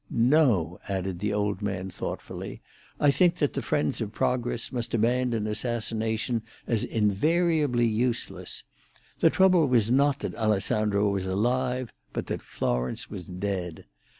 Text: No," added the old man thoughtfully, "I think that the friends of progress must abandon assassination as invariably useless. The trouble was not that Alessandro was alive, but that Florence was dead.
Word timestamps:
No," 0.09 0.79
added 0.89 1.19
the 1.19 1.31
old 1.31 1.61
man 1.61 1.91
thoughtfully, 1.91 2.63
"I 2.99 3.11
think 3.11 3.35
that 3.35 3.53
the 3.53 3.61
friends 3.61 4.01
of 4.01 4.11
progress 4.11 4.71
must 4.71 4.95
abandon 4.95 5.45
assassination 5.45 6.41
as 6.65 6.83
invariably 6.83 7.85
useless. 7.85 8.63
The 9.19 9.29
trouble 9.29 9.67
was 9.67 9.91
not 9.91 10.21
that 10.21 10.33
Alessandro 10.33 11.07
was 11.09 11.27
alive, 11.27 11.93
but 12.13 12.25
that 12.25 12.41
Florence 12.41 13.11
was 13.11 13.27
dead. 13.27 13.85